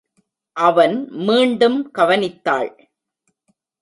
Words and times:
அவன் 0.57 0.95
மீண்டும் 1.09 1.91
கவனித்தாள். 1.97 2.71